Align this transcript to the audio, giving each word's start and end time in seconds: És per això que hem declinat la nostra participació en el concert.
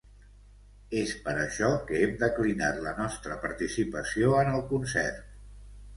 És 1.01 1.11
per 1.27 1.35
això 1.41 1.69
que 1.91 1.99
hem 2.05 2.17
declinat 2.23 2.81
la 2.87 2.97
nostra 3.03 3.39
participació 3.47 4.33
en 4.45 4.51
el 4.57 4.69
concert. 4.73 5.25